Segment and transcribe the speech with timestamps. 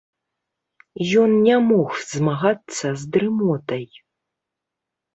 [1.25, 3.85] Ён не мог змагацца з дрымотай.